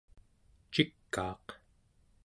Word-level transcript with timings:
cikaaq 0.73 1.47